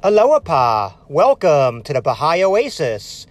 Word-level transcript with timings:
Aloha, 0.00 0.92
welcome 1.08 1.82
to 1.82 1.92
the 1.92 2.00
Baha'i 2.00 2.44
Oasis 2.44 3.26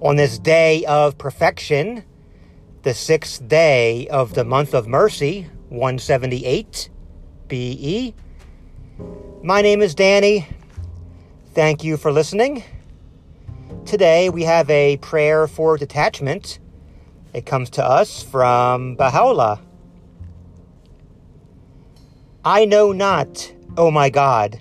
on 0.00 0.16
this 0.16 0.36
day 0.36 0.84
of 0.86 1.16
perfection, 1.16 2.02
the 2.82 2.92
sixth 2.92 3.46
day 3.46 4.08
of 4.08 4.34
the 4.34 4.42
month 4.42 4.74
of 4.74 4.88
mercy, 4.88 5.46
178 5.68 6.90
BE. 7.46 8.14
My 9.44 9.62
name 9.62 9.80
is 9.80 9.94
Danny. 9.94 10.48
Thank 11.54 11.84
you 11.84 11.96
for 11.96 12.10
listening. 12.10 12.64
Today 13.86 14.28
we 14.28 14.42
have 14.42 14.68
a 14.70 14.96
prayer 14.96 15.46
for 15.46 15.78
detachment. 15.78 16.58
It 17.32 17.46
comes 17.46 17.70
to 17.70 17.84
us 17.84 18.24
from 18.24 18.96
Baha'u'llah. 18.96 19.60
I 22.44 22.64
know 22.64 22.90
not, 22.90 23.52
O 23.76 23.92
my 23.92 24.10
God 24.10 24.60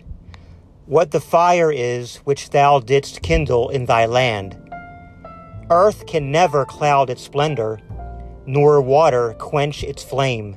what 0.87 1.11
the 1.11 1.19
fire 1.19 1.69
is 1.69 2.15
which 2.23 2.49
thou 2.51 2.79
didst 2.79 3.21
kindle 3.21 3.69
in 3.69 3.85
thy 3.85 4.05
land. 4.05 4.57
Earth 5.69 6.05
can 6.05 6.31
never 6.31 6.63
cloud 6.65 7.09
its 7.09 7.21
splendor, 7.21 7.77
nor 8.45 8.79
water 8.79 9.33
quench 9.33 9.83
its 9.83 10.01
flame. 10.01 10.55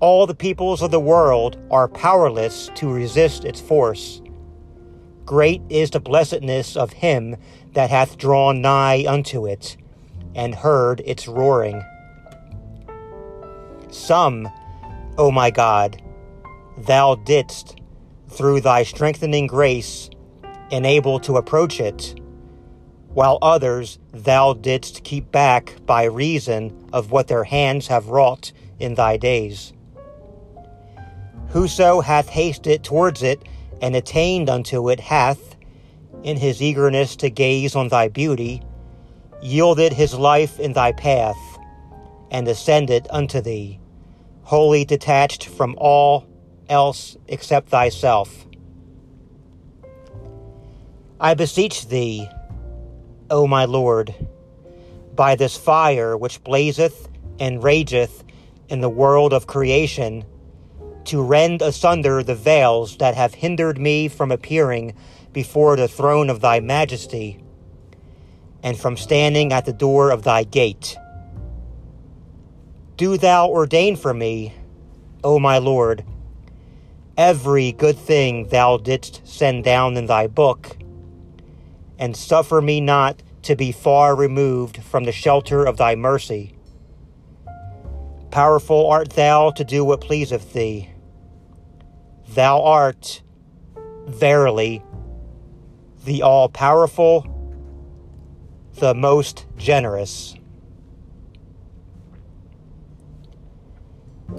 All 0.00 0.26
the 0.26 0.34
peoples 0.34 0.82
of 0.82 0.90
the 0.90 1.00
world 1.00 1.56
are 1.70 1.88
powerless 1.88 2.70
to 2.74 2.92
resist 2.92 3.46
its 3.46 3.60
force. 3.60 4.20
Great 5.24 5.62
is 5.70 5.90
the 5.90 6.00
blessedness 6.00 6.76
of 6.76 6.92
him 6.92 7.36
that 7.72 7.88
hath 7.88 8.18
drawn 8.18 8.60
nigh 8.60 9.06
unto 9.08 9.46
it, 9.46 9.78
and 10.34 10.54
heard 10.54 11.00
its 11.06 11.26
roaring. 11.26 11.82
Some, 13.90 14.46
O 15.16 15.30
my 15.30 15.50
God, 15.50 16.02
thou 16.76 17.14
didst 17.14 17.76
through 18.30 18.60
thy 18.60 18.82
strengthening 18.82 19.46
grace, 19.46 20.08
enable 20.70 21.18
to 21.20 21.36
approach 21.36 21.80
it, 21.80 22.18
while 23.12 23.38
others 23.42 23.98
thou 24.12 24.54
didst 24.54 25.02
keep 25.02 25.30
back 25.32 25.74
by 25.84 26.04
reason 26.04 26.88
of 26.92 27.10
what 27.10 27.28
their 27.28 27.44
hands 27.44 27.88
have 27.88 28.08
wrought 28.08 28.52
in 28.78 28.94
thy 28.94 29.16
days. 29.16 29.72
Whoso 31.48 32.00
hath 32.00 32.28
hasted 32.28 32.84
towards 32.84 33.22
it 33.22 33.42
and 33.82 33.96
attained 33.96 34.48
unto 34.48 34.88
it 34.90 35.00
hath, 35.00 35.56
in 36.22 36.36
his 36.36 36.62
eagerness 36.62 37.16
to 37.16 37.30
gaze 37.30 37.74
on 37.74 37.88
thy 37.88 38.08
beauty, 38.08 38.62
yielded 39.42 39.92
his 39.92 40.14
life 40.14 40.60
in 40.60 40.72
thy 40.72 40.92
path, 40.92 41.38
and 42.30 42.46
ascended 42.46 43.08
unto 43.10 43.40
thee, 43.40 43.80
wholly 44.42 44.84
detached 44.84 45.46
from 45.46 45.74
all 45.78 46.26
else 46.70 47.16
except 47.28 47.68
thyself. 47.68 48.46
I 51.20 51.34
beseech 51.34 51.88
thee, 51.88 52.26
O 53.28 53.46
my 53.46 53.66
Lord, 53.66 54.14
by 55.14 55.34
this 55.34 55.56
fire 55.56 56.16
which 56.16 56.42
blazeth 56.42 57.08
and 57.38 57.62
rageth 57.62 58.24
in 58.70 58.80
the 58.80 58.88
world 58.88 59.34
of 59.34 59.46
creation, 59.46 60.24
to 61.04 61.22
rend 61.22 61.60
asunder 61.60 62.22
the 62.22 62.34
veils 62.34 62.96
that 62.98 63.14
have 63.14 63.34
hindered 63.34 63.78
me 63.78 64.08
from 64.08 64.30
appearing 64.30 64.94
before 65.32 65.76
the 65.76 65.88
throne 65.88 66.30
of 66.30 66.40
thy 66.40 66.60
majesty, 66.60 67.42
and 68.62 68.78
from 68.78 68.96
standing 68.96 69.52
at 69.52 69.64
the 69.64 69.72
door 69.72 70.10
of 70.10 70.22
thy 70.22 70.44
gate. 70.44 70.96
Do 72.96 73.16
thou 73.16 73.48
ordain 73.48 73.96
for 73.96 74.12
me, 74.14 74.54
O 75.24 75.38
my 75.38 75.58
Lord, 75.58 76.04
every 77.20 77.70
good 77.72 77.98
thing 77.98 78.48
thou 78.48 78.78
didst 78.78 79.20
send 79.28 79.62
down 79.62 79.94
in 79.98 80.06
thy 80.06 80.26
book, 80.26 80.74
and 81.98 82.16
suffer 82.16 82.62
me 82.62 82.80
not 82.80 83.22
to 83.42 83.54
be 83.54 83.70
far 83.70 84.16
removed 84.16 84.82
from 84.82 85.04
the 85.04 85.12
shelter 85.12 85.62
of 85.62 85.76
thy 85.76 85.94
mercy. 85.94 86.54
Powerful 88.30 88.88
art 88.88 89.10
thou 89.10 89.50
to 89.50 89.62
do 89.64 89.84
what 89.84 90.00
pleaseth 90.00 90.54
thee. 90.54 90.88
Thou 92.28 92.62
art, 92.62 93.20
verily, 94.06 94.82
the 96.06 96.22
all 96.22 96.48
powerful, 96.48 97.26
the 98.76 98.94
most 98.94 99.44
generous. 99.58 100.36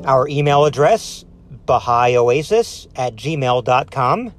Our 0.03 0.27
email 0.27 0.65
address 0.65 1.25
BahaiOasis 1.71 2.87
at 2.97 3.15
gmail.com. 3.15 4.33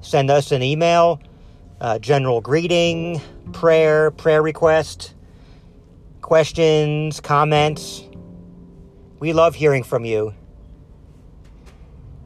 Send 0.00 0.30
us 0.30 0.52
an 0.52 0.62
email, 0.62 1.20
uh, 1.80 1.98
general 1.98 2.40
greeting, 2.40 3.20
prayer, 3.52 4.12
prayer 4.12 4.40
request, 4.40 5.14
questions, 6.22 7.18
comments. 7.18 8.04
We 9.18 9.32
love 9.32 9.56
hearing 9.56 9.82
from 9.82 10.04
you. 10.04 10.32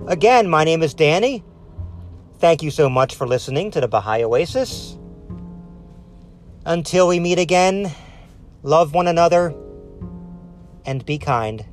Again, 0.07 0.51
my 0.51 0.65
name 0.65 0.83
is 0.83 0.93
Danny. 0.93 1.43
Thank 2.39 2.63
you 2.63 2.71
so 2.71 2.91
much 2.91 3.15
for 3.15 3.27
listening 3.27 3.71
to 3.71 3.81
the 3.81 3.89
Baha'i 3.89 4.25
Oasis. 4.25 4.99
Until 6.67 7.09
we 7.09 7.19
meet 7.19 7.39
again, 7.39 7.91
love 8.63 8.93
one 8.93 9.07
another 9.07 9.55
and 10.85 11.05
be 11.07 11.17
kind. 11.17 11.65